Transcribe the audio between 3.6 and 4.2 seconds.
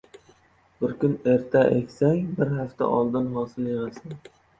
yig‘asan.